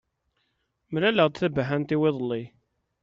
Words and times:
Mlaleɣ-d 0.91 1.35
tabaḥant-iw 1.39 2.01
iḍelli. 2.09 2.43